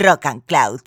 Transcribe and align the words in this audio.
Rock 0.00 0.26
and 0.26 0.42
Cloud, 0.46 0.80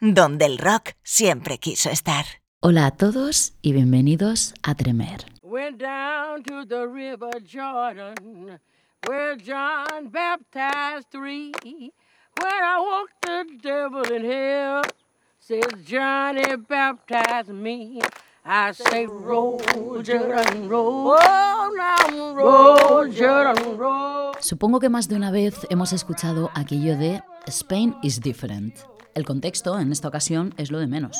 donde 0.00 0.44
el 0.44 0.58
rock 0.58 0.94
siempre 1.02 1.58
quiso 1.58 1.90
estar. 1.90 2.24
Hola 2.60 2.86
a 2.86 2.90
todos 2.90 3.54
y 3.62 3.72
bienvenidos 3.72 4.54
a 4.62 4.74
Tremer. 4.74 5.24
Went 5.42 5.80
down 5.80 6.42
to 6.44 6.66
the 6.66 6.86
river 6.86 7.30
Jordan, 7.42 8.60
where 9.06 9.36
John 9.36 10.10
baptized 10.10 11.08
three. 11.10 11.52
When 11.62 12.52
I 12.62 12.78
walked 12.78 13.22
the 13.22 13.44
devil 13.62 14.02
in 14.12 14.24
hell, 14.24 14.82
says 15.38 15.84
Johnny 15.84 16.56
baptized 16.56 17.48
me. 17.48 18.00
I 18.44 18.72
say 18.72 19.06
roll, 19.06 19.60
Jordan, 20.02 20.68
roll, 20.68 21.14
now 21.76 22.34
roll, 22.34 23.12
Jordan, 23.14 23.78
roll. 23.78 24.32
Supongo 24.40 24.80
que 24.80 24.88
más 24.88 25.08
de 25.08 25.16
una 25.16 25.30
vez 25.30 25.54
hemos 25.68 25.92
escuchado 25.92 26.50
aquello 26.54 26.96
de 26.96 27.22
Spain 27.46 27.94
is 28.02 28.20
different. 28.20 28.74
El 29.14 29.26
contexto 29.26 29.78
en 29.78 29.92
esta 29.92 30.08
ocasión 30.08 30.54
es 30.56 30.70
lo 30.70 30.78
de 30.78 30.86
menos. 30.86 31.18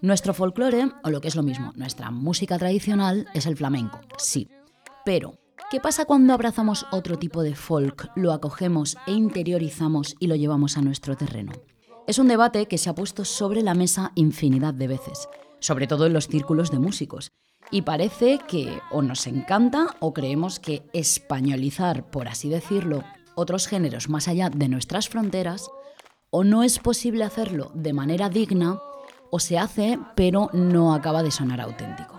Nuestro 0.00 0.32
folclore, 0.32 0.92
o 1.02 1.10
lo 1.10 1.20
que 1.20 1.26
es 1.26 1.34
lo 1.34 1.42
mismo, 1.42 1.72
nuestra 1.74 2.12
música 2.12 2.56
tradicional 2.56 3.26
es 3.34 3.46
el 3.46 3.56
flamenco, 3.56 4.00
sí. 4.16 4.48
Pero, 5.04 5.34
¿qué 5.70 5.80
pasa 5.80 6.04
cuando 6.04 6.32
abrazamos 6.32 6.86
otro 6.92 7.18
tipo 7.18 7.42
de 7.42 7.56
folk, 7.56 8.10
lo 8.14 8.32
acogemos 8.32 8.96
e 9.08 9.12
interiorizamos 9.12 10.14
y 10.20 10.28
lo 10.28 10.36
llevamos 10.36 10.78
a 10.78 10.82
nuestro 10.82 11.16
terreno? 11.16 11.52
Es 12.06 12.18
un 12.18 12.28
debate 12.28 12.66
que 12.66 12.78
se 12.78 12.88
ha 12.88 12.94
puesto 12.94 13.24
sobre 13.24 13.62
la 13.62 13.74
mesa 13.74 14.12
infinidad 14.14 14.72
de 14.72 14.88
veces, 14.88 15.28
sobre 15.60 15.86
todo 15.86 16.06
en 16.06 16.12
los 16.12 16.28
círculos 16.28 16.70
de 16.70 16.78
músicos. 16.78 17.32
Y 17.70 17.82
parece 17.82 18.40
que 18.48 18.80
o 18.90 19.02
nos 19.02 19.26
encanta 19.26 19.96
o 20.00 20.12
creemos 20.12 20.58
que 20.58 20.82
españolizar, 20.92 22.10
por 22.10 22.26
así 22.26 22.48
decirlo, 22.48 23.04
otros 23.34 23.68
géneros 23.68 24.08
más 24.08 24.28
allá 24.28 24.50
de 24.50 24.68
nuestras 24.68 25.08
fronteras, 25.08 25.70
o 26.30 26.44
no 26.44 26.62
es 26.62 26.78
posible 26.78 27.24
hacerlo 27.24 27.70
de 27.74 27.92
manera 27.92 28.28
digna, 28.28 28.80
o 29.30 29.38
se 29.38 29.58
hace 29.58 29.98
pero 30.16 30.50
no 30.52 30.94
acaba 30.94 31.22
de 31.22 31.30
sonar 31.30 31.60
auténtico. 31.60 32.18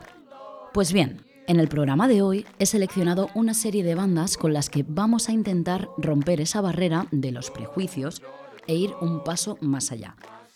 Pues 0.74 0.94
bien, 0.94 1.26
en 1.48 1.60
el 1.60 1.68
programa 1.68 2.08
de 2.08 2.22
hoy 2.22 2.46
he 2.60 2.66
seleccionado 2.66 3.30
una 3.36 3.54
serie 3.54 3.84
de 3.84 3.96
bandas 3.96 4.38
con 4.38 4.54
las 4.54 4.70
que 4.70 4.86
vamos 4.88 5.28
a 5.28 5.34
intentar 5.34 5.90
romper 5.98 6.40
esa 6.40 6.62
barrera 6.62 7.08
de 7.12 7.32
los 7.32 7.52
prejuicios 7.52 8.22
e 8.68 8.76
ir 8.76 8.94
un 9.02 9.24
paso 9.24 9.58
más 9.60 9.92
allá, 9.92 10.16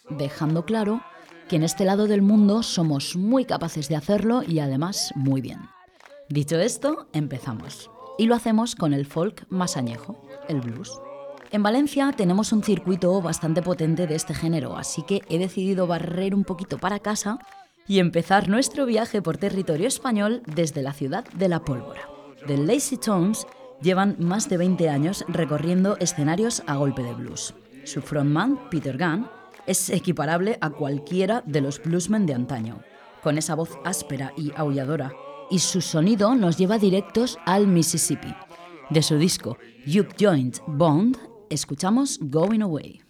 dejando 0.10 0.64
claro 0.64 1.02
que 1.48 1.56
en 1.56 1.64
este 1.64 1.86
lado 1.86 2.08
del 2.08 2.22
mundo 2.22 2.64
somos 2.64 3.16
muy 3.16 3.46
capaces 3.46 3.88
de 3.90 3.96
hacerlo 3.96 4.42
y 4.44 4.60
además 4.60 5.12
muy 5.16 5.42
bien. 5.42 5.60
Dicho 6.30 6.58
esto, 6.58 7.08
empezamos. 7.14 7.92
Y 8.18 8.26
lo 8.26 8.36
hacemos 8.36 8.76
con 8.76 8.94
el 8.94 9.06
folk 9.06 9.46
más 9.50 9.78
añejo, 9.78 10.22
el 10.48 10.62
blues. 10.62 11.00
En 11.52 11.64
Valencia 11.64 12.12
tenemos 12.16 12.52
un 12.52 12.64
circuito 12.64 13.22
bastante 13.22 13.62
potente 13.62 14.08
de 14.08 14.16
este 14.16 14.34
género, 14.34 14.76
así 14.78 15.04
que 15.04 15.22
he 15.30 15.38
decidido 15.38 15.88
barrer 15.88 16.34
un 16.34 16.44
poquito 16.44 16.78
para 16.78 17.00
casa 17.00 17.40
y 17.88 18.00
empezar 18.00 18.50
nuestro 18.50 18.86
viaje 18.86 19.22
por 19.22 19.38
territorio 19.38 19.88
español 19.88 20.42
desde 20.48 20.82
la 20.82 20.94
ciudad 20.94 21.26
de 21.34 21.50
la 21.50 21.64
pólvora. 21.64 22.10
The 22.48 22.58
Lazy 22.58 22.98
Tones 22.98 23.46
llevan 23.82 24.16
más 24.20 24.50
de 24.50 24.58
20 24.58 24.90
años 24.90 25.26
recorriendo 25.28 25.98
escenarios 26.00 26.64
a 26.68 26.76
golpe 26.76 27.04
de 27.04 27.14
blues. 27.14 27.54
Su 27.84 28.02
frontman, 28.02 28.70
Peter 28.70 28.98
Gunn, 28.98 29.28
es 29.68 29.90
equiparable 29.90 30.58
a 30.62 30.70
cualquiera 30.70 31.44
de 31.46 31.62
los 31.62 31.82
bluesmen 31.82 32.26
de 32.26 32.34
antaño, 32.34 32.82
con 33.24 33.38
esa 33.38 33.56
voz 33.56 33.78
áspera 33.84 34.34
y 34.38 34.52
aulladora, 34.56 35.14
y 35.50 35.60
su 35.60 35.82
sonido 35.82 36.36
nos 36.36 36.58
lleva 36.58 36.78
directos 36.78 37.38
al 37.46 37.68
Mississippi. 37.68 38.34
De 38.90 39.02
su 39.02 39.18
disco 39.18 39.58
You've 39.86 40.16
Joined 40.20 40.58
Bond, 40.68 41.18
escuchamos 41.50 42.20
Going 42.22 42.62
Away. 42.62 43.05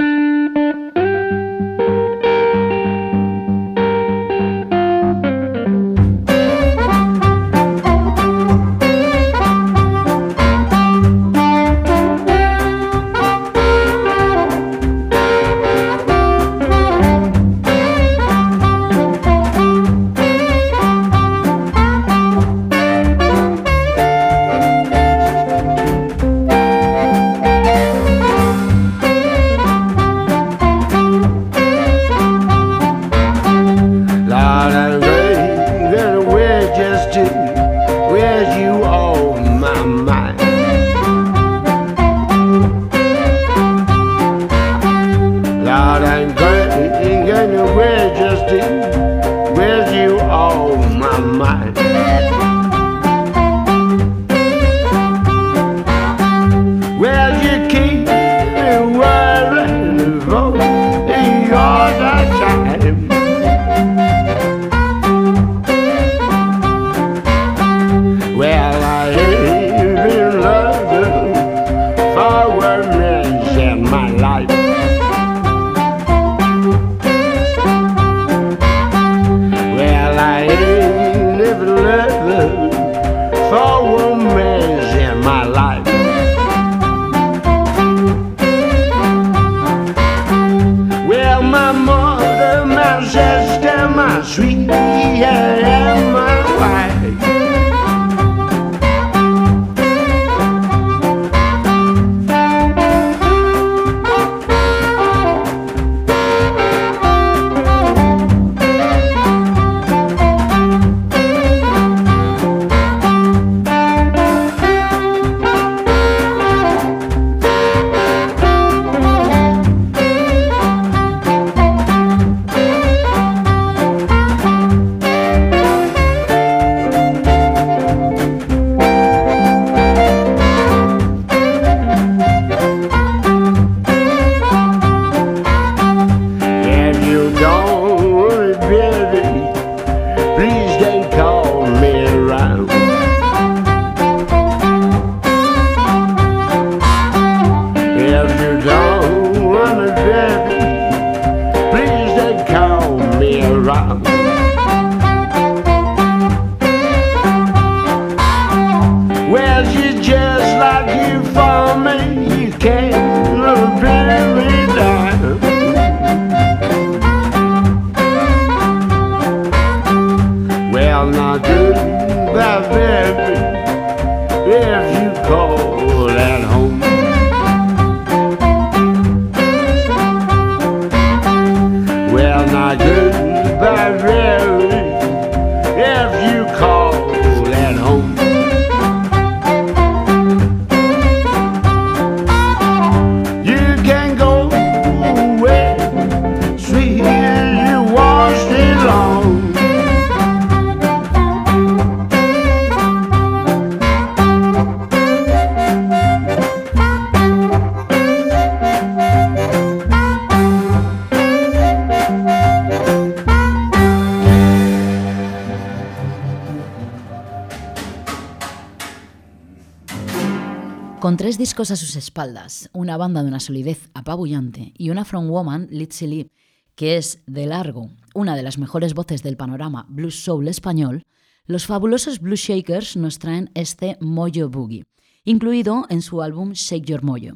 A 221.57 221.63
sus 221.63 221.95
espaldas, 221.95 222.69
una 222.73 222.97
banda 222.97 223.23
de 223.23 223.29
una 223.29 223.39
solidez 223.39 223.89
apabullante 223.93 224.73
y 224.77 224.89
una 224.89 225.05
frontwoman, 225.05 225.67
Litzy 225.71 226.05
Lee, 226.05 226.31
que 226.75 226.97
es, 226.97 227.23
de 227.27 227.45
largo, 227.45 227.91
una 228.13 228.35
de 228.35 228.43
las 228.43 228.57
mejores 228.57 228.93
voces 228.93 229.23
del 229.23 229.37
panorama 229.37 229.85
blues 229.87 230.21
soul 230.21 230.49
español, 230.49 231.05
los 231.45 231.65
fabulosos 231.65 232.19
Blues 232.19 232.41
Shakers 232.41 232.97
nos 232.97 233.19
traen 233.19 233.51
este 233.53 233.97
Mojo 234.01 234.49
Boogie, 234.49 234.83
incluido 235.23 235.85
en 235.89 236.01
su 236.01 236.21
álbum 236.21 236.51
Shake 236.51 236.85
Your 236.87 237.03
Mojo. 237.03 237.35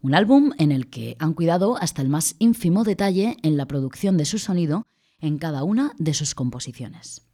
Un 0.00 0.14
álbum 0.14 0.52
en 0.58 0.72
el 0.72 0.88
que 0.88 1.16
han 1.18 1.34
cuidado 1.34 1.76
hasta 1.76 2.00
el 2.00 2.08
más 2.08 2.36
ínfimo 2.38 2.82
detalle 2.82 3.36
en 3.42 3.58
la 3.58 3.66
producción 3.66 4.16
de 4.16 4.24
su 4.24 4.38
sonido 4.38 4.86
en 5.20 5.36
cada 5.36 5.64
una 5.64 5.92
de 5.98 6.14
sus 6.14 6.34
composiciones. 6.34 7.28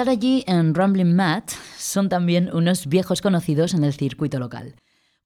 Sarah 0.00 0.14
G 0.14 0.44
en 0.46 0.74
Rambling 0.74 1.14
Matt 1.14 1.50
son 1.76 2.08
también 2.08 2.48
unos 2.54 2.86
viejos 2.86 3.20
conocidos 3.20 3.74
en 3.74 3.84
el 3.84 3.92
circuito 3.92 4.38
local. 4.38 4.76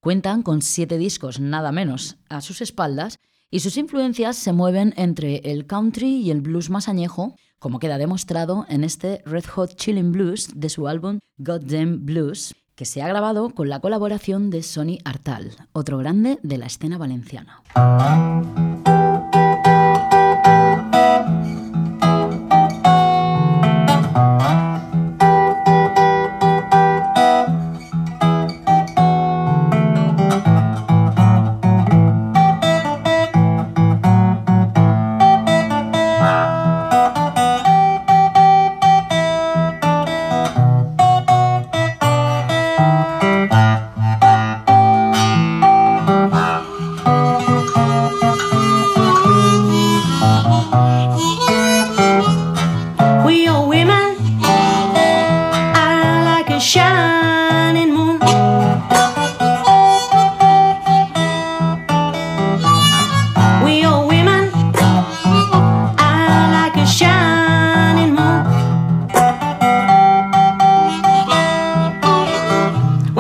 Cuentan 0.01 0.43
con 0.43 0.63
siete 0.63 0.99
discos 0.99 1.39
nada 1.39 1.71
menos 1.71 2.17
a 2.29 2.41
sus 2.41 2.61
espaldas 2.61 3.21
y 3.53 3.61
sus 3.61 3.77
influencias 3.77 4.35
se 4.35 4.53
mueven 4.53 4.93
entre 4.97 5.37
el 5.53 5.69
country 5.69 6.17
y 6.17 6.33
el 6.33 6.41
blues 6.41 6.71
más 6.71 6.89
añejo, 6.89 7.37
como 7.61 7.79
queda 7.79 7.99
demostrado 7.99 8.67
en 8.69 8.83
este 8.83 9.23
Red 9.25 9.45
Hot 9.45 9.77
Chillin' 9.77 10.11
Blues 10.11 10.49
de 10.57 10.69
su 10.69 10.89
álbum 10.89 11.21
Goddamn 11.37 12.05
Blues, 12.05 12.57
que 12.75 12.85
se 12.85 13.01
ha 13.01 13.07
grabado 13.07 13.51
con 13.51 13.69
la 13.69 13.79
colaboración 13.79 14.51
de 14.51 14.65
Sonny 14.65 14.99
Artal, 15.05 15.53
otro 15.73 15.99
grande 15.99 16.41
de 16.43 16.59
la 16.59 16.67
escena 16.67 16.99
valenciana. 16.99 17.63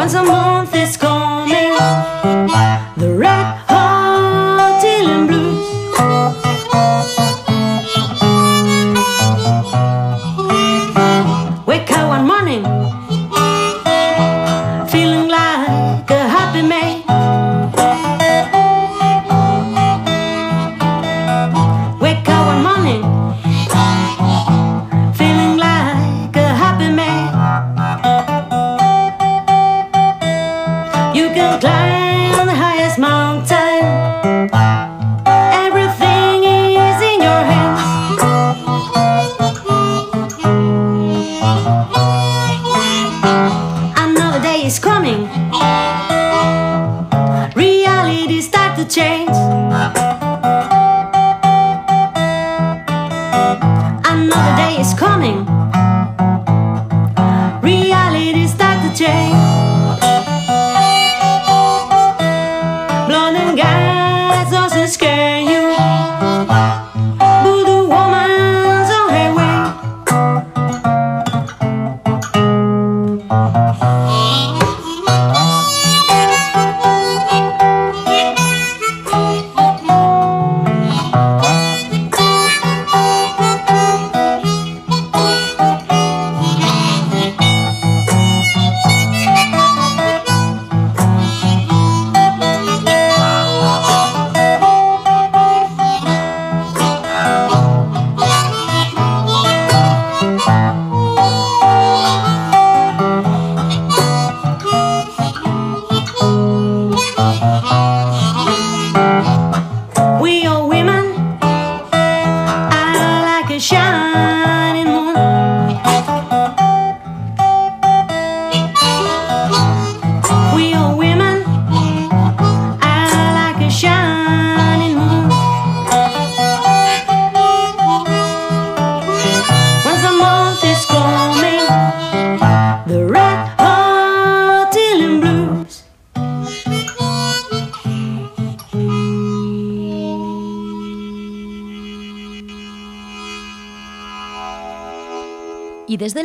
Once 0.04 0.12
a 0.16 0.22
month 0.22 0.74
is 0.74 0.98
coming, 0.98 1.13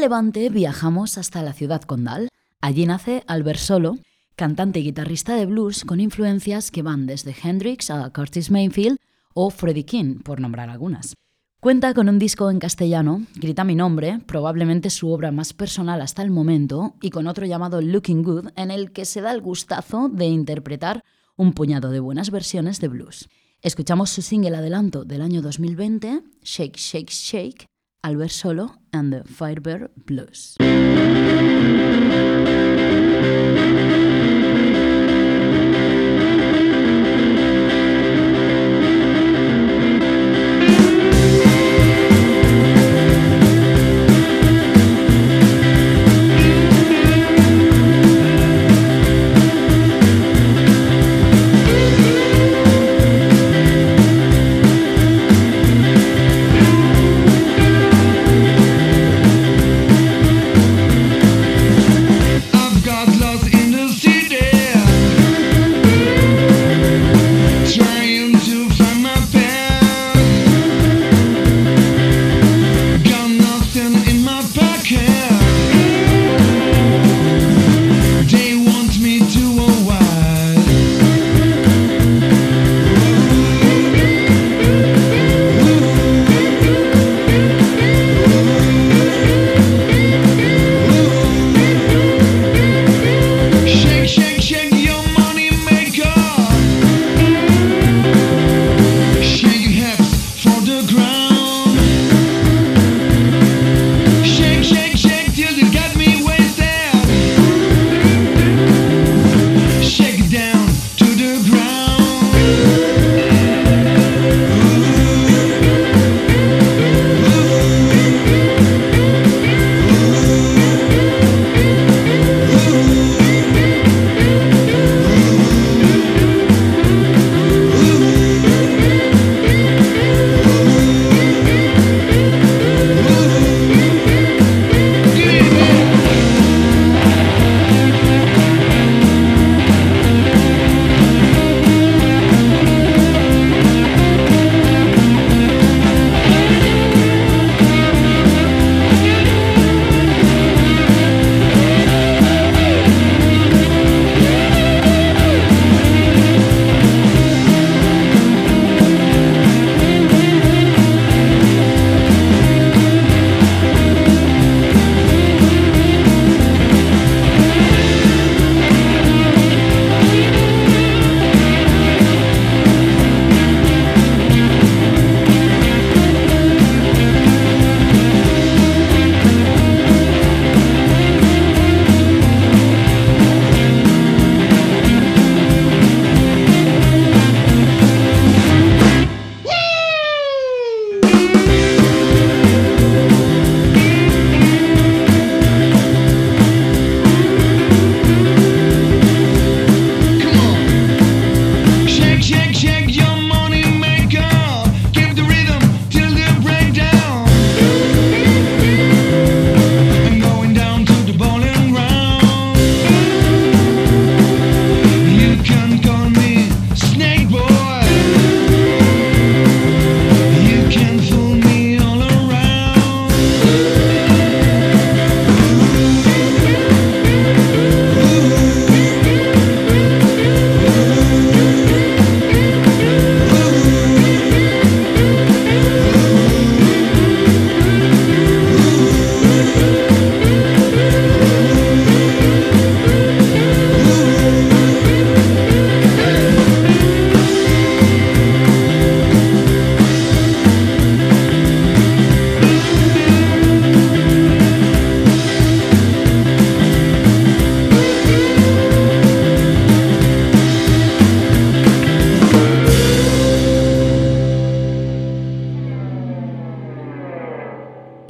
Levante 0.10 0.50
viajamos 0.50 1.20
hasta 1.20 1.44
la 1.44 1.54
ciudad 1.54 1.84
condal. 1.84 2.30
Allí 2.62 2.88
nace 2.88 3.24
Albert 3.28 3.60
Solo, 3.60 4.00
cantante 4.36 4.80
y 4.80 4.84
guitarrista 4.86 5.36
de 5.36 5.46
blues 5.46 5.86
con 5.86 6.00
influencias 6.00 6.72
que 6.72 6.82
van 6.82 7.06
desde 7.06 7.36
Hendrix 7.44 7.92
a 7.92 8.10
Curtis 8.10 8.50
Mayfield 8.50 8.98
o 9.36 9.52
Freddie 9.52 9.86
King, 9.86 10.22
por 10.24 10.42
nombrar 10.42 10.72
algunas. 10.72 11.14
Cuenta 11.60 11.94
con 11.94 12.10
un 12.10 12.18
disco 12.18 12.50
en 12.50 12.58
castellano, 12.58 13.28
Grita 13.36 13.64
mi 13.64 13.76
nombre, 13.76 14.18
probablemente 14.26 14.90
su 14.90 15.12
obra 15.12 15.32
más 15.32 15.54
personal 15.54 16.02
hasta 16.02 16.24
el 16.24 16.32
momento, 16.32 16.96
y 17.04 17.12
con 17.12 17.28
otro 17.28 17.46
llamado 17.46 17.80
Looking 17.80 18.24
Good, 18.24 18.48
en 18.56 18.72
el 18.72 18.92
que 18.92 19.06
se 19.06 19.22
da 19.22 19.32
el 19.32 19.42
gustazo 19.42 20.10
de 20.10 20.26
interpretar 20.26 21.04
un 21.36 21.54
puñado 21.54 21.92
de 21.92 22.00
buenas 22.00 22.32
versiones 22.32 22.82
de 22.82 22.88
blues. 22.88 23.30
Escuchamos 23.62 24.10
su 24.10 24.24
single 24.24 24.58
adelanto 24.58 25.06
del 25.06 25.22
año 25.22 25.44
2020, 25.44 26.24
Shake, 26.42 26.78
Shake, 26.78 27.12
Shake, 27.12 27.69
Albert 28.04 28.32
Solo 28.32 28.76
and 28.94 29.12
the 29.12 29.24
Firebird 29.26 29.90
Blues. 30.06 30.56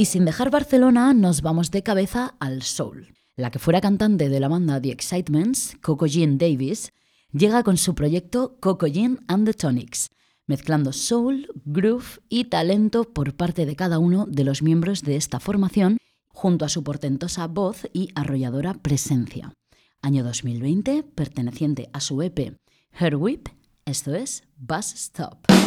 Sin 0.09 0.25
dejar 0.25 0.49
Barcelona, 0.49 1.13
nos 1.13 1.43
vamos 1.43 1.69
de 1.69 1.83
cabeza 1.83 2.33
al 2.39 2.63
soul. 2.63 3.13
La 3.35 3.51
que 3.51 3.59
fuera 3.59 3.79
cantante 3.79 4.27
de 4.27 4.39
la 4.39 4.47
banda 4.47 4.81
The 4.81 4.89
Excitements, 4.89 5.77
Coco 5.83 6.07
Jean 6.07 6.39
Davis, 6.39 6.91
llega 7.31 7.61
con 7.61 7.77
su 7.77 7.93
proyecto 7.93 8.57
Coco 8.59 8.87
Jean 8.87 9.19
and 9.27 9.45
the 9.45 9.53
Tonics, 9.53 10.09
mezclando 10.47 10.93
soul, 10.93 11.47
groove 11.63 12.21
y 12.27 12.45
talento 12.45 13.03
por 13.03 13.35
parte 13.35 13.67
de 13.67 13.75
cada 13.75 13.99
uno 13.99 14.25
de 14.25 14.43
los 14.43 14.63
miembros 14.63 15.03
de 15.03 15.15
esta 15.15 15.39
formación, 15.39 15.99
junto 16.27 16.65
a 16.65 16.69
su 16.69 16.83
portentosa 16.83 17.45
voz 17.45 17.87
y 17.93 18.09
arrolladora 18.15 18.73
presencia. 18.73 19.53
Año 20.01 20.23
2020, 20.23 21.03
perteneciente 21.03 21.91
a 21.93 21.99
su 21.99 22.19
EP 22.23 22.57
Her 22.99 23.15
Whip, 23.15 23.49
esto 23.85 24.15
es 24.15 24.43
Bus 24.57 24.91
Stop. 24.93 25.58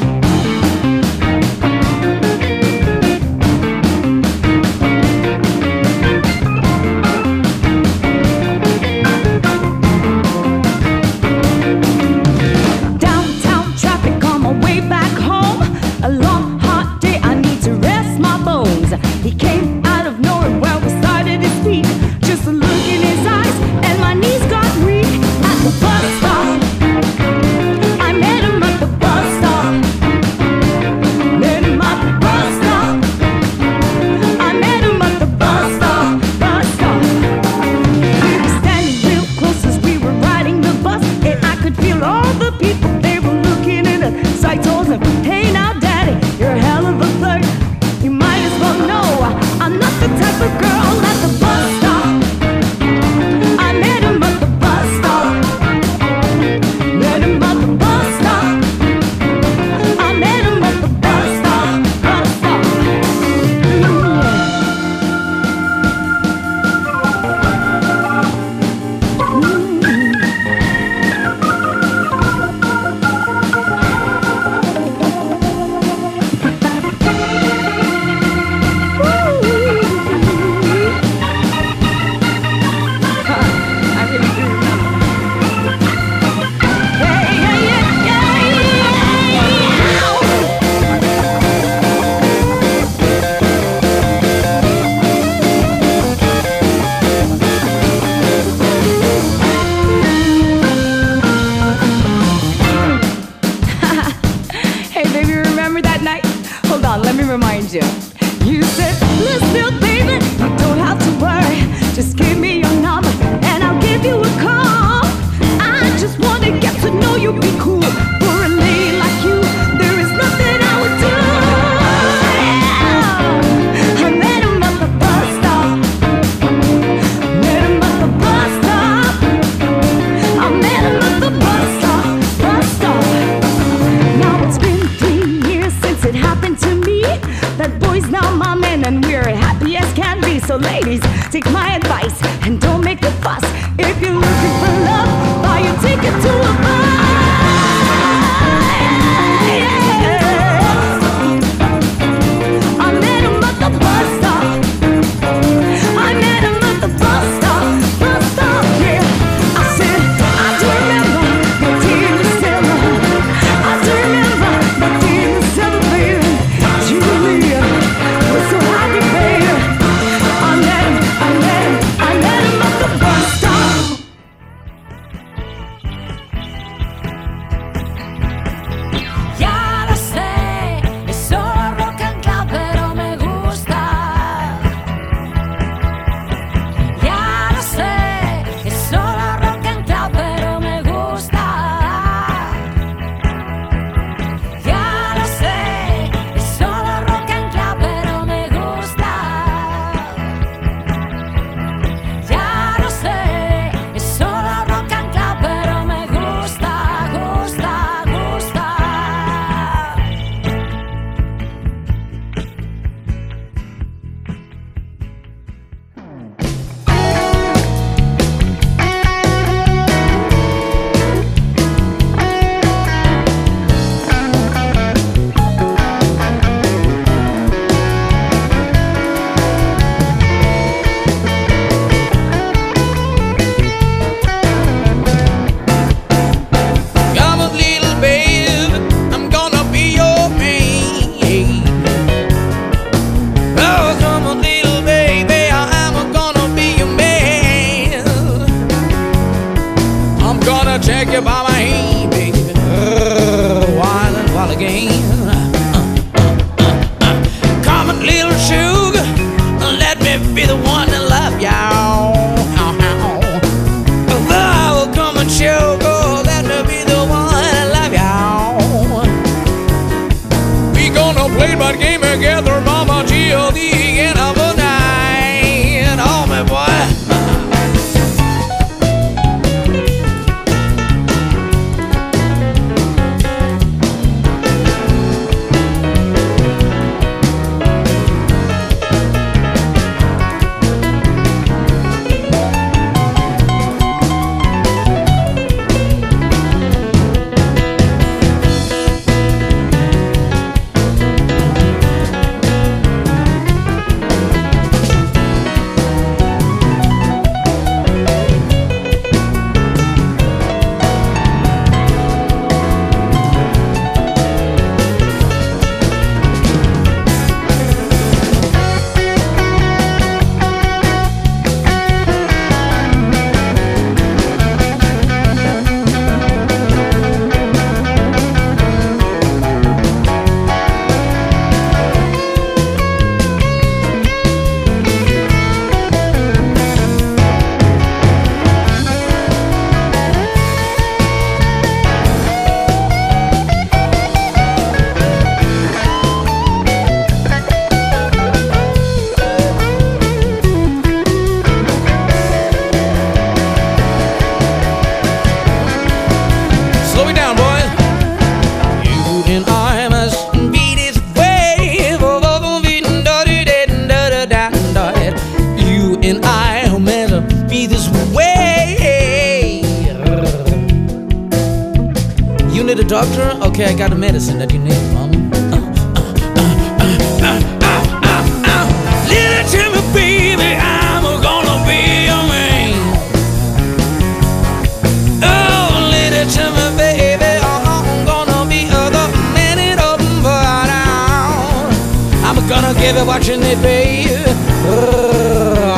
Gonna 392.92 393.00
give 393.00 393.00
you 393.00 393.06
what 393.06 393.28
you 393.28 393.36
need, 393.36 393.60
baby, 393.62 394.14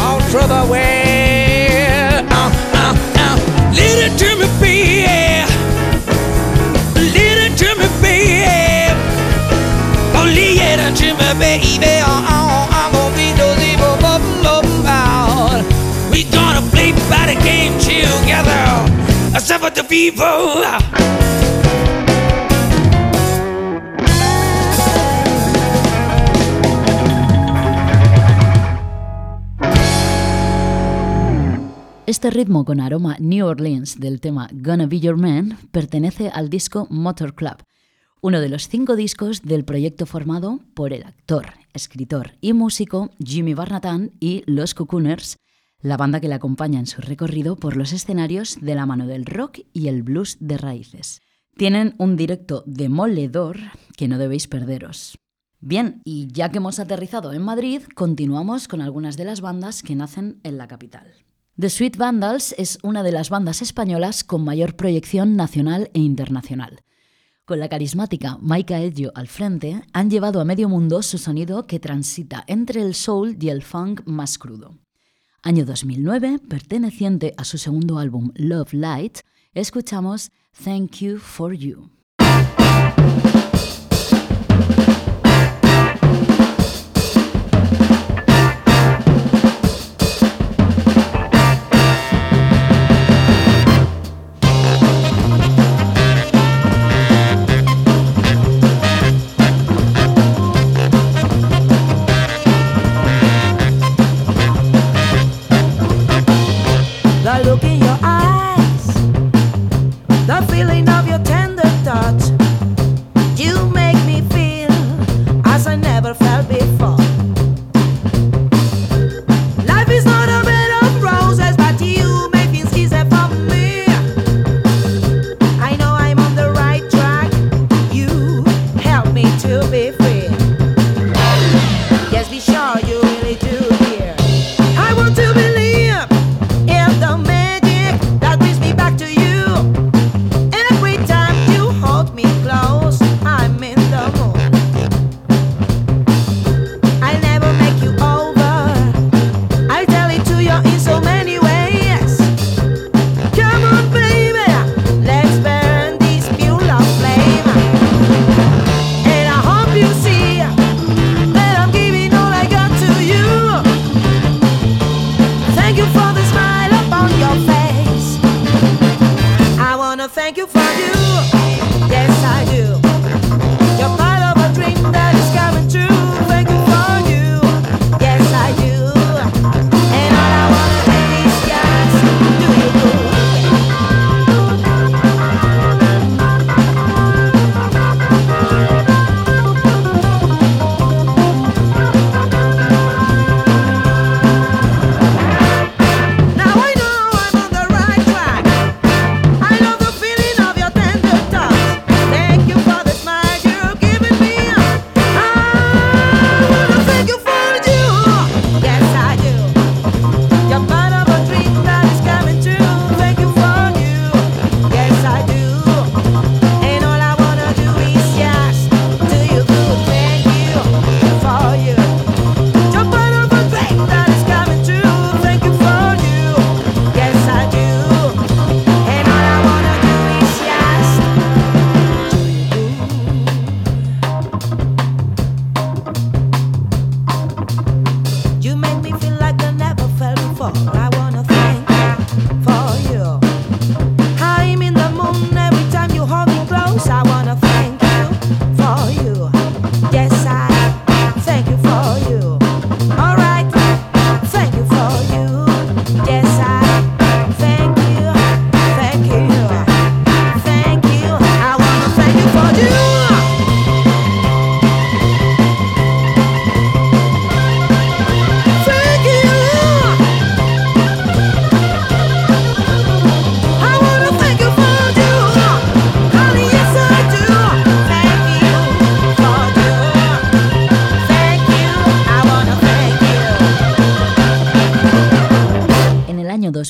all 0.01 0.21
way. 0.71 2.19
Uh, 2.31 2.51
uh, 2.75 2.95
uh. 3.17 3.37
Little 3.73 4.17
to 4.19 4.37
me, 4.37 4.47
baby. 4.61 5.05
To 7.55 7.67
me, 7.77 7.89
baby. 8.03 8.91
Oh, 10.17 10.27
to 10.97 11.09
me, 11.15 11.29
baby. 11.39 12.03
Oh, 12.03 12.33
oh, 12.35 12.69
I'm 12.71 12.93
be 13.15 13.27
those 13.39 13.63
evil. 13.63 13.95
We 16.11 16.25
gonna 16.31 16.63
play 16.71 16.93
by 17.09 17.27
the 17.33 17.37
game 17.45 17.79
together. 17.79 18.65
Except 19.35 19.63
for 19.63 19.71
the 19.71 19.85
people. 19.85 21.64
Este 32.25 32.39
ritmo 32.39 32.65
con 32.65 32.81
aroma 32.81 33.19
New 33.21 33.47
Orleans 33.47 34.01
del 34.01 34.19
tema 34.19 34.49
Gonna 34.51 34.87
Be 34.87 34.99
Your 34.99 35.19
Man 35.19 35.59
pertenece 35.73 36.31
al 36.31 36.49
disco 36.49 36.87
Motor 36.89 37.35
Club, 37.35 37.57
uno 38.23 38.41
de 38.41 38.49
los 38.49 38.67
cinco 38.67 38.97
discos 38.97 39.43
del 39.43 39.67
proyecto 39.67 40.07
formado 40.07 40.61
por 40.73 40.95
el 40.95 41.03
actor, 41.03 41.53
escritor 41.75 42.31
y 42.41 42.55
músico 42.55 43.11
Jimmy 43.23 43.53
Barnatan 43.53 44.13
y 44.21 44.43
Los 44.47 44.73
Cocooners, 44.73 45.37
la 45.83 45.99
banda 45.99 46.19
que 46.19 46.29
le 46.29 46.35
acompaña 46.35 46.79
en 46.81 46.87
su 46.87 47.03
recorrido 47.03 47.57
por 47.57 47.77
los 47.77 47.93
escenarios 47.93 48.57
de 48.59 48.75
la 48.75 48.87
mano 48.87 49.07
del 49.07 49.27
rock 49.27 49.59
y 49.75 49.89
el 49.89 50.03
blues 50.03 50.39
de 50.41 50.57
raíces. 50.57 51.21
Tienen 51.59 51.95
un 51.99 52.17
directo 52.17 52.65
demoledor 52.65 53.59
que 53.99 54.09
no 54.09 54.17
debéis 54.17 54.49
perderos. 54.49 55.19
Bien, 55.61 56.01
y 56.07 56.29
ya 56.33 56.49
que 56.49 56.57
hemos 56.57 56.79
aterrizado 56.79 57.35
en 57.35 57.43
Madrid, 57.43 57.83
continuamos 57.95 58.67
con 58.67 58.81
algunas 58.81 59.19
de 59.19 59.27
las 59.27 59.43
bandas 59.43 59.83
que 59.83 59.95
nacen 59.95 60.41
en 60.43 60.57
la 60.57 60.69
capital. 60.69 61.13
The 61.57 61.71
Sweet 61.71 61.97
Vandals 61.97 62.53
es 62.59 62.81
una 62.83 63.05
de 63.05 63.13
las 63.13 63.31
bandas 63.31 63.63
españolas 63.63 64.25
con 64.25 64.43
mayor 64.43 64.75
proyección 64.75 65.37
nacional 65.37 65.89
e 65.95 66.01
internacional. 66.01 66.83
Con 67.45 67.61
la 67.61 67.69
carismática 67.69 68.39
Maika 68.41 68.81
Edjo 68.81 69.13
al 69.15 69.29
frente, 69.29 69.85
han 69.93 70.11
llevado 70.11 70.41
a 70.41 70.45
medio 70.45 70.69
mundo 70.69 71.01
su 71.01 71.17
sonido 71.17 71.69
que 71.69 71.79
transita 71.79 72.43
entre 72.49 72.83
el 72.83 72.97
soul 72.97 73.37
y 73.41 73.51
el 73.51 73.63
funk 73.63 74.01
más 74.05 74.37
crudo. 74.37 74.79
Año 75.43 75.65
2009, 75.65 76.41
perteneciente 76.41 77.35
a 77.37 77.45
su 77.45 77.57
segundo 77.57 78.01
álbum 78.01 78.33
Love 78.35 78.73
Light, 78.73 79.19
escuchamos 79.53 80.33
Thank 80.65 80.97
You 81.03 81.19
for 81.19 81.55
You. 81.55 81.89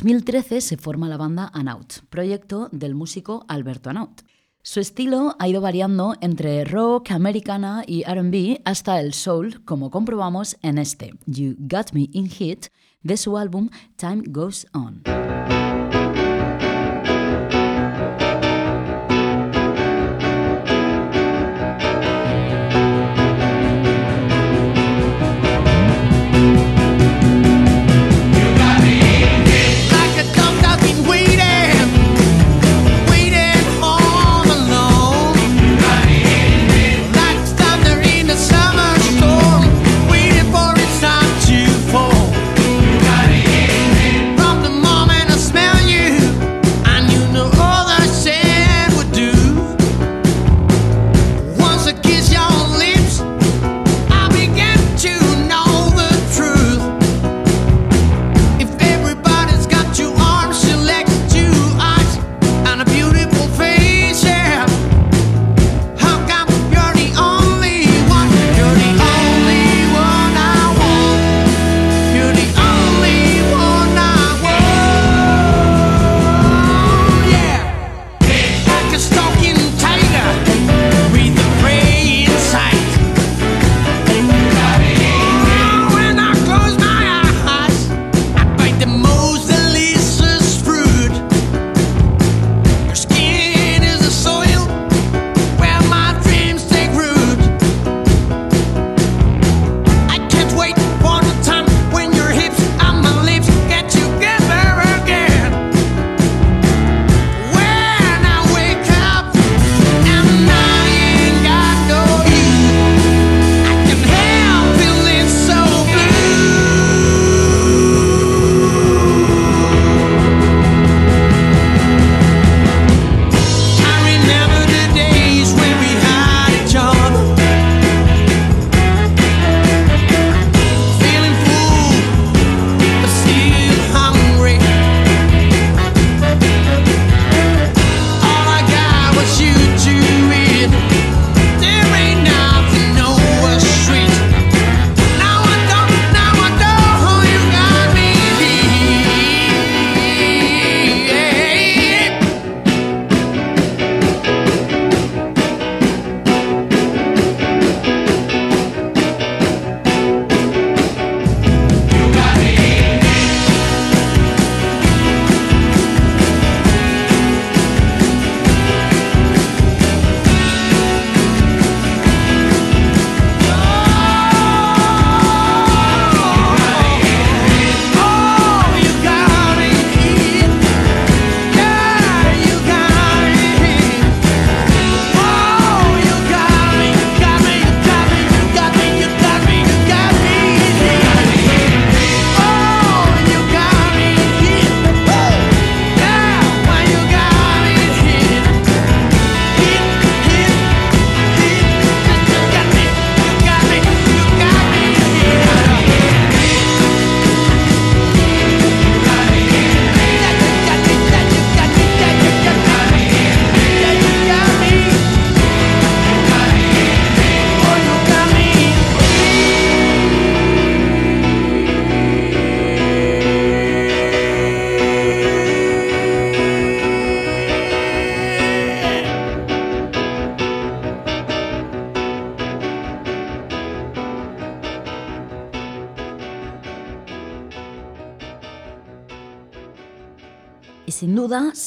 2013 0.05 0.61
se 0.61 0.77
forma 0.77 1.09
la 1.09 1.17
banda 1.17 1.51
Anaut, 1.55 2.01
proyecto 2.11 2.69
del 2.73 2.95
músico 2.95 3.47
Alberto 3.49 3.89
Anaut. 3.89 4.21
Su 4.63 4.79
estilo 4.79 5.35
ha 5.39 5.49
ido 5.49 5.63
variando 5.63 6.15
entre 6.21 6.63
rock, 6.67 7.11
americana 7.11 7.85
y 7.87 8.05
RB 8.05 8.61
hasta 8.67 9.01
el 9.01 9.15
soul, 9.15 9.65
como 9.65 9.91
comprobamos 9.91 10.59
en 10.61 10.77
este 10.77 11.15
You 11.25 11.57
Got 11.59 11.93
Me 11.93 12.11
in 12.13 12.29
Hit 12.29 12.67
de 13.03 13.17
su 13.17 13.39
álbum 13.39 13.71
Time 13.97 14.25
Goes 14.27 14.67
On. 14.75 15.03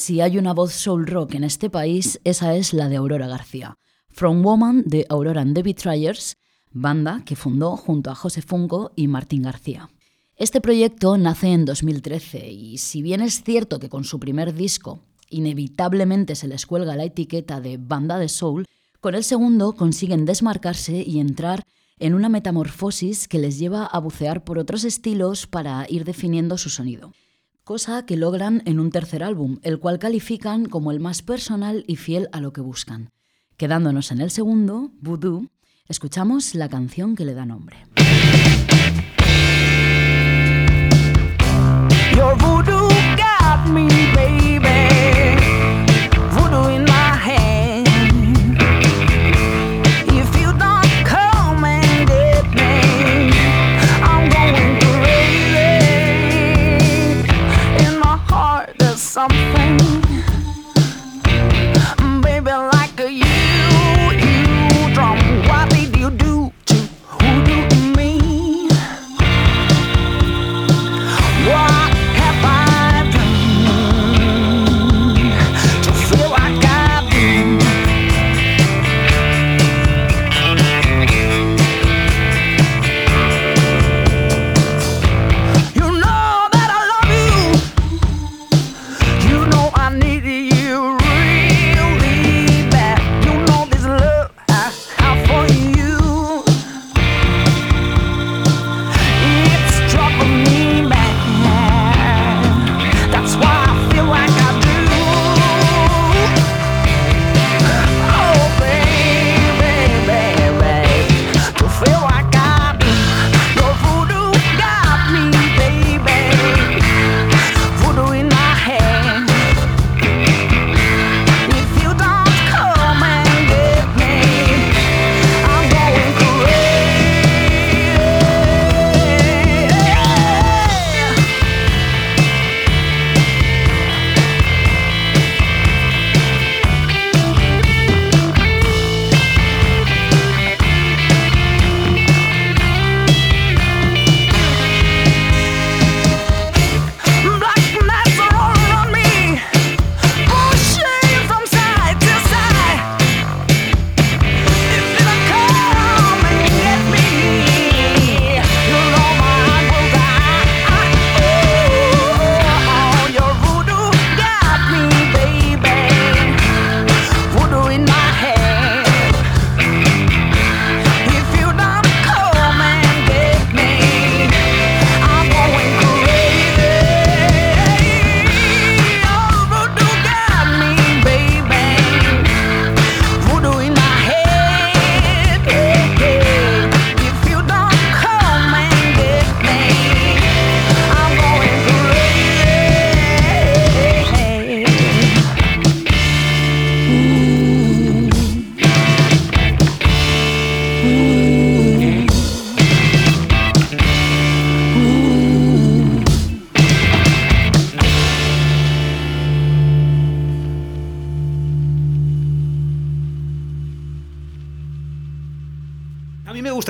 Si 0.08 0.22
hay 0.22 0.38
una 0.38 0.54
voz 0.54 0.72
soul 0.72 1.06
rock 1.06 1.34
en 1.34 1.44
este 1.44 1.68
país, 1.68 2.18
esa 2.24 2.54
es 2.54 2.72
la 2.72 2.88
de 2.88 2.96
Aurora 2.96 3.26
García. 3.26 3.76
From 4.08 4.42
Woman 4.42 4.84
de 4.86 5.04
Aurora 5.10 5.42
and 5.42 5.54
the 5.54 5.62
Betrayers, 5.62 6.38
banda 6.70 7.20
que 7.26 7.36
fundó 7.36 7.76
junto 7.76 8.10
a 8.10 8.14
José 8.14 8.40
Funko 8.40 8.90
y 8.96 9.06
Martín 9.06 9.42
García. 9.42 9.90
Este 10.34 10.62
proyecto 10.62 11.18
nace 11.18 11.48
en 11.48 11.66
2013 11.66 12.48
y 12.50 12.78
si 12.78 13.02
bien 13.02 13.20
es 13.20 13.44
cierto 13.44 13.78
que 13.78 13.90
con 13.90 14.04
su 14.04 14.18
primer 14.18 14.54
disco 14.54 15.00
inevitablemente 15.28 16.36
se 16.36 16.48
les 16.48 16.64
cuelga 16.64 16.96
la 16.96 17.04
etiqueta 17.04 17.60
de 17.60 17.76
banda 17.76 18.18
de 18.18 18.30
soul, 18.30 18.64
con 19.00 19.14
el 19.14 19.24
segundo 19.24 19.74
consiguen 19.74 20.24
desmarcarse 20.24 21.04
y 21.06 21.20
entrar 21.20 21.64
en 21.98 22.14
una 22.14 22.30
metamorfosis 22.30 23.28
que 23.28 23.40
les 23.40 23.58
lleva 23.58 23.84
a 23.84 23.98
bucear 23.98 24.42
por 24.42 24.58
otros 24.58 24.84
estilos 24.84 25.46
para 25.46 25.84
ir 25.86 26.06
definiendo 26.06 26.56
su 26.56 26.70
sonido 26.70 27.12
cosa 27.68 28.06
que 28.06 28.16
logran 28.16 28.62
en 28.64 28.80
un 28.80 28.90
tercer 28.90 29.22
álbum, 29.22 29.58
el 29.62 29.78
cual 29.78 29.98
califican 29.98 30.64
como 30.64 30.90
el 30.90 31.00
más 31.00 31.20
personal 31.20 31.84
y 31.86 31.96
fiel 31.96 32.30
a 32.32 32.40
lo 32.40 32.54
que 32.54 32.62
buscan. 32.62 33.10
Quedándonos 33.58 34.10
en 34.10 34.22
el 34.22 34.30
segundo, 34.30 34.90
Voodoo, 35.02 35.50
escuchamos 35.86 36.54
la 36.54 36.70
canción 36.70 37.14
que 37.14 37.26
le 37.26 37.34
da 37.34 37.44
nombre. 37.44 37.76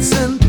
yaşasın 0.00 0.39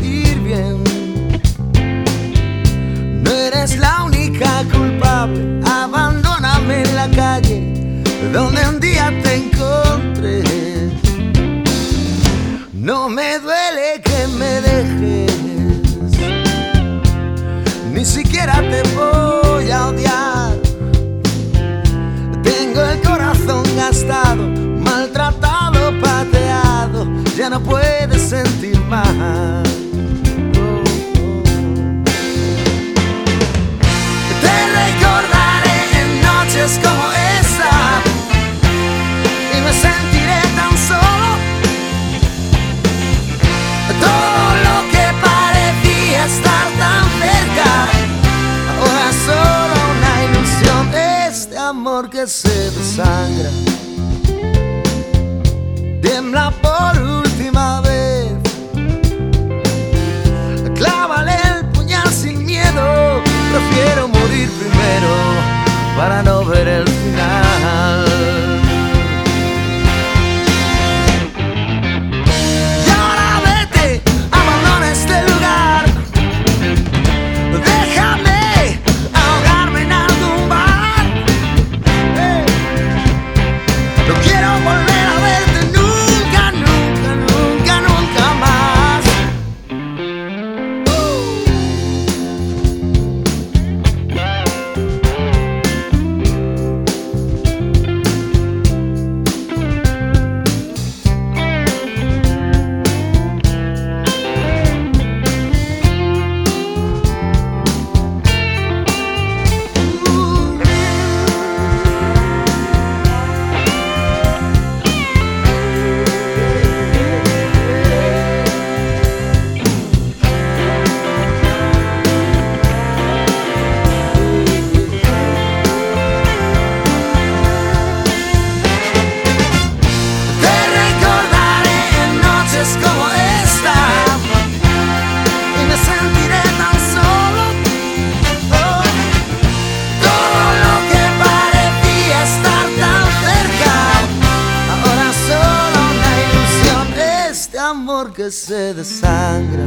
se 148.32 148.72
desangra. 148.72 149.66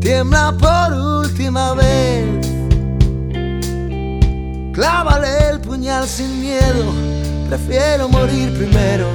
Tiembla 0.00 0.56
por 0.56 0.92
última 1.26 1.74
vez. 1.74 2.46
Clávale 4.72 5.50
el 5.50 5.60
puñal 5.60 6.06
sin 6.06 6.40
miedo. 6.40 6.94
Prefiero 7.48 8.08
morir 8.08 8.56
primero 8.56 9.08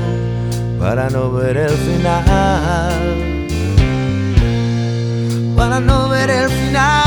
para 0.77 1.09
no 1.09 1.31
ver 1.31 1.55
el 1.55 1.71
final. 1.71 3.47
Para 5.55 5.79
no 5.79 6.09
ver 6.09 6.29
el 6.29 6.49
final. 6.49 7.04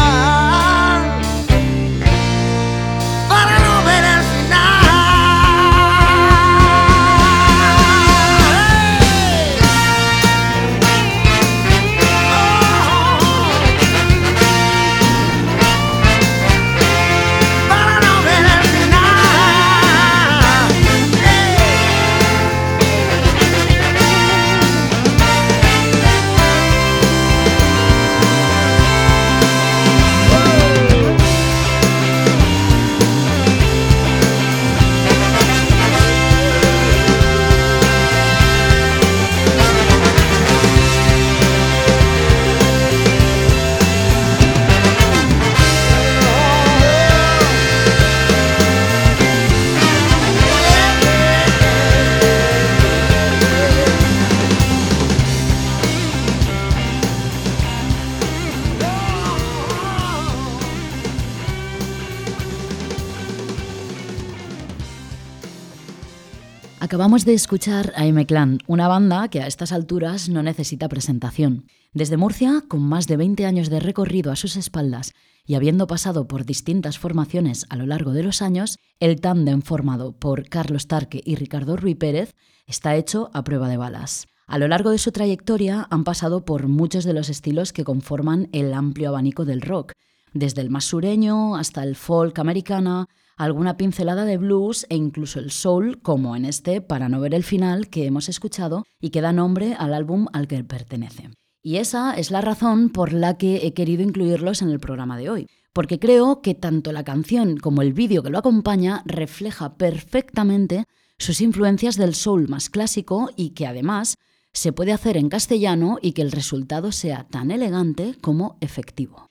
Acabamos 66.99 67.25
de 67.25 67.33
escuchar 67.33 67.93
a 67.95 68.07
M-Clan, 68.07 68.59
una 68.67 68.89
banda 68.89 69.29
que 69.29 69.41
a 69.41 69.47
estas 69.47 69.71
alturas 69.71 70.29
no 70.29 70.43
necesita 70.43 70.89
presentación. 70.89 71.69
Desde 71.93 72.17
Murcia, 72.17 72.65
con 72.67 72.83
más 72.83 73.07
de 73.07 73.17
20 73.17 73.47
años 73.47 73.71
de 73.71 73.79
recorrido 73.79 74.33
a 74.33 74.37
sus 74.37 74.57
espaldas 74.57 75.13
y 75.47 75.55
habiendo 75.55 75.87
pasado 75.87 76.27
por 76.27 76.45
distintas 76.45 76.99
formaciones 76.99 77.67
a 77.69 77.77
lo 77.77 77.87
largo 77.87 78.11
de 78.11 78.25
los 78.25 78.43
años, 78.43 78.81
el 78.99 79.21
tándem 79.21 79.63
formado 79.63 80.11
por 80.11 80.49
Carlos 80.49 80.89
Tarque 80.89 81.23
y 81.25 81.37
Ricardo 81.37 81.77
Ruy 81.77 81.95
Pérez 81.95 82.35
está 82.67 82.97
hecho 82.97 83.31
a 83.33 83.45
prueba 83.45 83.69
de 83.69 83.77
balas. 83.77 84.27
A 84.49 84.59
lo 84.59 84.67
largo 84.67 84.91
de 84.91 84.99
su 84.99 85.13
trayectoria 85.13 85.87
han 85.91 86.03
pasado 86.03 86.45
por 86.45 86.67
muchos 86.67 87.05
de 87.05 87.13
los 87.13 87.29
estilos 87.29 87.73
que 87.73 87.85
conforman 87.85 88.49
el 88.51 88.75
amplio 88.75 89.11
abanico 89.11 89.45
del 89.45 89.61
rock, 89.61 89.93
desde 90.33 90.63
el 90.63 90.71
más 90.71 90.87
sureño 90.87 91.55
hasta 91.55 91.85
el 91.85 91.95
folk 91.95 92.37
americana, 92.41 93.07
alguna 93.39 93.77
pincelada 93.77 94.25
de 94.25 94.37
blues 94.37 94.85
e 94.91 94.97
incluso 94.97 95.39
el 95.39 95.51
soul, 95.51 96.01
como 96.03 96.37
en 96.37 96.45
este 96.45 96.81
Para 96.83 97.09
no 97.09 97.21
ver 97.21 97.35
el 97.35 97.45
final 97.45 97.89
que 97.89 98.05
hemos 98.05 98.29
escuchado 98.29 98.85
y 99.01 99.11
que 99.11 99.23
da 99.23 99.33
nombre 99.33 99.75
al 99.79 99.95
álbum 99.95 100.27
al 100.33 100.47
que 100.49 100.63
pertenece. 100.65 101.31
Y 101.63 101.77
esa 101.77 102.15
es 102.15 102.31
la 102.31 102.41
razón 102.41 102.91
por 102.91 103.13
la 103.13 103.39
que 103.39 103.67
he 103.67 103.73
querido 103.73 104.03
incluirlos 104.03 104.63
en 104.63 104.71
el 104.71 104.81
programa 104.81 105.17
de 105.17 105.31
hoy, 105.31 105.47
porque 105.73 105.99
creo 105.99 106.43
que 106.43 106.55
tanto 106.55 106.93
la 106.93 107.05
canción 107.05 107.57
como 107.57 107.83
el 107.83 107.93
vídeo 107.93 108.23
que 108.23 108.31
lo 108.31 108.39
acompaña 108.39 109.03
refleja 109.07 109.77
perfectamente 109.77 110.85
sus 111.19 111.41
influencias 111.41 111.97
del 111.97 112.15
soul 112.15 112.49
más 112.49 112.71
clásico 112.71 113.31
y 113.37 113.51
que 113.51 113.67
además 113.67 114.17
se 114.53 114.73
puede 114.73 114.93
hacer 114.93 115.17
en 115.17 115.29
castellano 115.29 115.99
y 116.01 116.13
que 116.13 116.23
el 116.23 116.33
resultado 116.33 116.91
sea 116.93 117.27
tan 117.31 117.51
elegante 117.51 118.15
como 118.21 118.57
efectivo. 118.61 119.29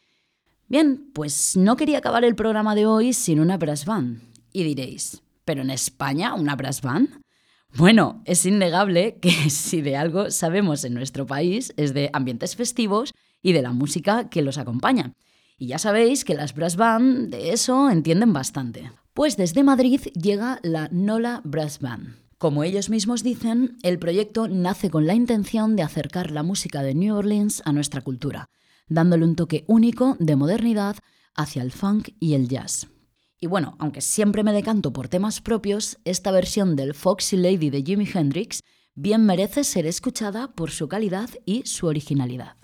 Bien, 0.70 1.10
pues 1.14 1.56
no 1.56 1.78
quería 1.78 2.00
acabar 2.00 2.26
el 2.26 2.36
programa 2.36 2.76
de 2.76 2.86
hoy 2.86 3.14
sin 3.14 3.40
una 3.40 3.58
brass 3.58 3.86
band. 3.86 4.22
Y 4.52 4.64
diréis, 4.64 5.22
¿pero 5.46 5.62
en 5.62 5.70
España 5.70 6.34
una 6.34 6.58
brass 6.58 6.82
band? 6.82 7.22
Bueno, 7.74 8.22
es 8.26 8.46
innegable 8.46 9.18
que 9.22 9.32
si 9.50 9.82
de 9.82 9.96
algo 9.96 10.30
sabemos 10.30 10.84
en 10.84 10.94
nuestro 10.94 11.26
país 11.26 11.74
es 11.78 11.94
de 11.94 12.10
ambientes 12.12 12.58
festivos 12.58 13.14
y 13.42 13.54
de 13.54 13.62
la 13.62 13.72
música 13.72 14.30
que 14.30 14.42
los 14.42 14.58
acompaña. 14.58 15.14
Y 15.58 15.68
ya 15.68 15.80
sabéis 15.80 16.26
que 16.26 16.36
las 16.36 16.54
brass 16.54 16.76
band 16.76 17.30
de 17.30 17.54
eso 17.54 17.90
entienden 17.90 18.34
bastante. 18.34 18.92
Pues 19.14 19.38
desde 19.38 19.64
Madrid 19.64 20.02
llega 20.22 20.60
la 20.64 20.90
Nola 20.92 21.42
Brass 21.46 21.80
Band. 21.80 22.16
Como 22.38 22.64
ellos 22.64 22.90
mismos 22.90 23.24
dicen, 23.24 23.78
el 23.84 24.00
proyecto 24.00 24.48
nace 24.50 24.92
con 24.92 25.08
la 25.08 25.16
intención 25.16 25.76
de 25.76 25.84
acercar 25.84 26.30
la 26.30 26.44
música 26.44 26.84
de 26.84 26.94
New 26.94 27.16
Orleans 27.16 27.64
a 27.66 27.72
nuestra 27.72 28.02
cultura, 28.02 28.50
dándole 28.88 29.26
un 29.26 29.36
toque 29.36 29.64
único 29.68 30.18
de 30.20 30.36
modernidad 30.36 30.98
hacia 31.36 31.62
el 31.62 31.72
funk 31.72 32.10
y 32.20 32.34
el 32.34 32.48
jazz. 32.48 32.88
Y 33.40 33.48
bueno, 33.48 33.76
aunque 33.80 34.02
siempre 34.02 34.44
me 34.44 34.54
decanto 34.54 34.92
por 34.92 35.08
temas 35.08 35.42
propios, 35.42 36.00
esta 36.06 36.32
versión 36.32 36.76
del 36.76 36.94
Foxy 36.94 37.38
Lady 37.38 37.70
de 37.70 37.84
Jimi 37.84 38.10
Hendrix 38.12 38.62
bien 38.96 39.26
merece 39.26 39.64
ser 39.64 39.86
escuchada 39.86 40.54
por 40.54 40.72
su 40.72 40.88
calidad 40.88 41.30
y 41.46 41.64
su 41.66 41.86
originalidad. 41.86 42.57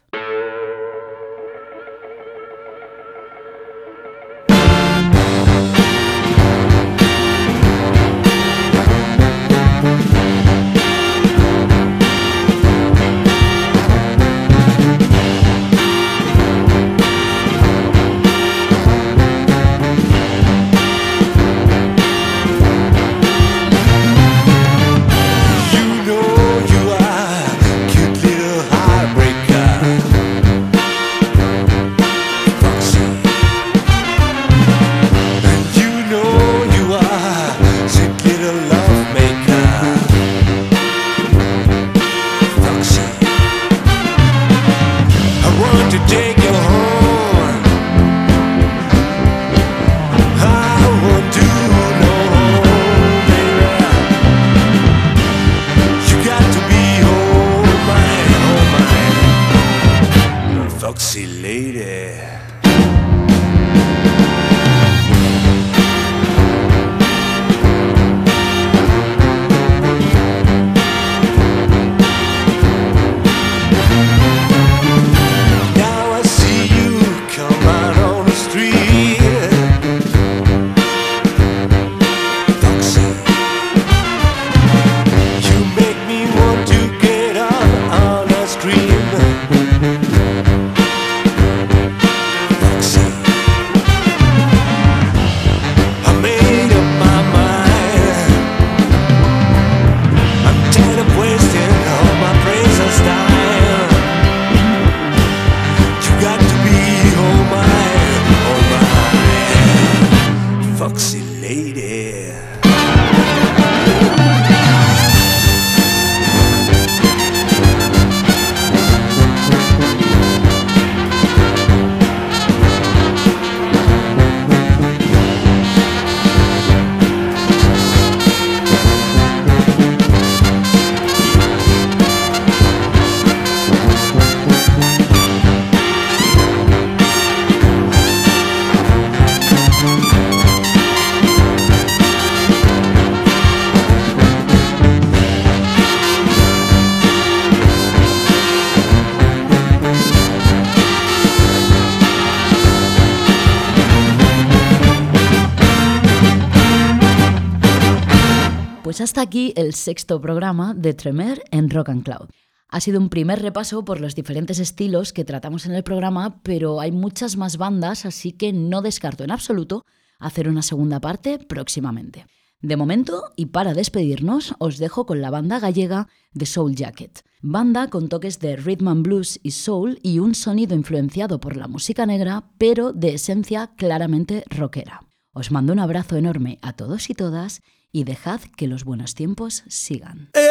Aquí 159.24 159.54
el 159.56 159.74
sexto 159.74 160.20
programa 160.20 160.74
de 160.74 160.94
Tremer 160.94 161.44
en 161.50 161.70
Rock 161.70 161.90
and 161.90 162.04
Cloud. 162.04 162.30
Ha 162.68 162.82
sido 162.82 163.00
un 163.00 163.08
primer 163.08 163.42
repaso 163.42 163.86
por 163.86 164.02
los 164.02 164.16
diferentes 164.16 164.60
estilos 164.60 165.14
que 165.14 165.24
tratamos 165.24 165.66
en 165.66 165.74
el 165.74 165.84
programa, 165.84 166.42
pero 166.44 166.82
hay 166.82 166.92
muchas 166.92 167.38
más 167.38 167.56
bandas, 167.56 168.06
así 168.06 168.34
que 168.34 168.52
no 168.52 168.82
descarto 168.82 169.24
en 169.24 169.32
absoluto 169.32 169.86
hacer 170.20 170.50
una 170.50 170.62
segunda 170.62 171.00
parte 171.00 171.40
próximamente. 171.40 172.26
De 172.62 172.76
momento, 172.76 173.32
y 173.38 173.46
para 173.46 173.74
despedirnos, 173.74 174.56
os 174.60 174.78
dejo 174.78 175.06
con 175.06 175.22
la 175.22 175.30
banda 175.30 175.60
gallega 175.60 176.10
de 176.34 176.46
Soul 176.46 176.76
Jacket, 176.76 177.24
banda 177.42 177.90
con 177.90 178.10
toques 178.10 178.40
de 178.40 178.58
rhythm 178.58 178.90
and 178.90 179.04
blues 179.04 179.40
y 179.42 179.52
soul 179.52 180.00
y 180.04 180.20
un 180.20 180.36
sonido 180.36 180.76
influenciado 180.76 181.40
por 181.40 181.56
la 181.56 181.70
música 181.70 182.06
negra, 182.06 182.52
pero 182.58 182.92
de 182.92 183.14
esencia 183.14 183.72
claramente 183.78 184.44
rockera. 184.50 185.02
Os 185.32 185.50
mando 185.50 185.72
un 185.72 185.80
abrazo 185.80 186.18
enorme 186.18 186.60
a 186.62 186.74
todos 186.74 187.10
y 187.10 187.14
todas 187.14 187.62
y 187.94 188.04
dejad 188.04 188.42
que 188.58 188.68
los 188.68 188.84
buenos 188.84 189.14
tiempos 189.14 189.64
sigan. 189.70 190.30
Eh, 190.34 190.42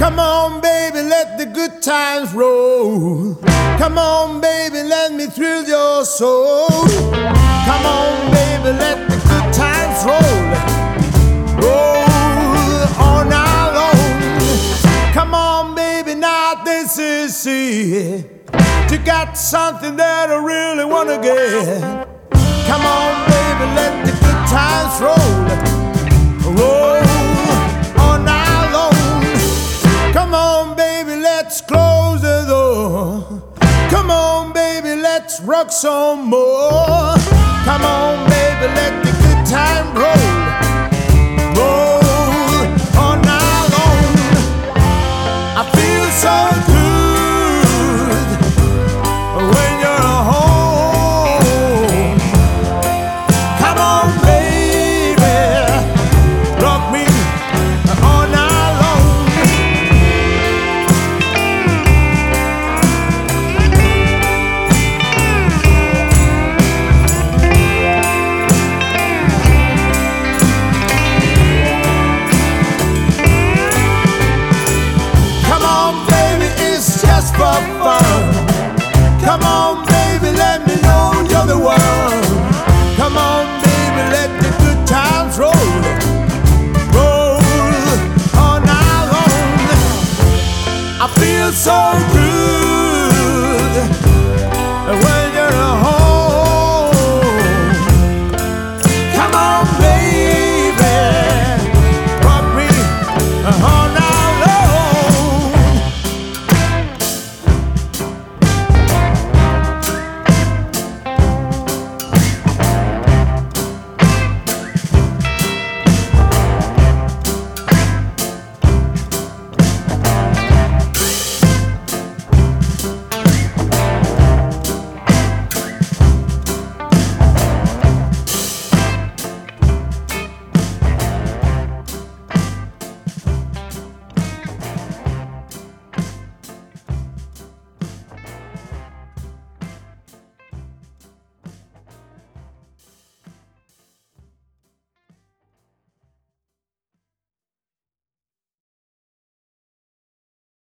come 0.00 0.20
on, 0.20 0.60
baby, 0.60 1.00
let 1.08 1.38
the 1.38 1.46
good 1.46 1.80
times 1.80 2.34
roll. 2.34 3.38
Come 3.78 3.98
on, 3.98 4.40
baby, 4.40 4.82
let 4.82 5.12
me 5.12 5.26
thrill 5.28 5.64
your 5.64 6.04
soul. 6.04 6.66
Come 6.66 7.86
on, 7.86 8.32
baby, 8.32 8.72
let 8.76 9.08
the 9.08 9.16
good 9.28 9.52
times 9.54 10.04
roll. 10.04 10.50
Roll 11.62 12.04
all 12.98 13.24
night 13.24 13.70
long. 13.76 15.14
Come 15.14 15.34
on, 15.34 15.76
baby, 15.76 16.16
now 16.16 16.56
this 16.64 16.98
is 16.98 17.46
it. 17.46 18.26
You 18.90 18.98
got 18.98 19.38
something 19.38 19.94
that 19.96 20.30
I 20.30 20.34
really 20.34 20.84
wanna 20.84 21.22
get. 21.22 22.09
Come 22.70 22.86
on, 22.86 23.12
baby, 23.26 23.66
let 23.74 24.06
the 24.06 24.12
good 24.12 24.42
times 24.46 25.00
roll. 25.02 25.34
Roll 26.54 27.02
all 27.98 28.18
night 28.20 28.70
long. 28.72 30.12
Come 30.12 30.34
on, 30.34 30.76
baby, 30.76 31.16
let's 31.16 31.60
close 31.60 32.22
the 32.22 32.44
door. 32.46 33.42
Come 33.90 34.12
on, 34.12 34.52
baby, 34.52 34.94
let's 35.02 35.40
rock 35.40 35.72
some 35.72 36.26
more. 36.26 37.16
Come 37.64 37.82
on, 37.82 38.28
baby, 38.30 38.72
let 38.78 39.02
the 39.04 39.10
good 39.22 39.46
time 39.46 39.92
roll. 39.92 40.14
Roll 40.14 40.59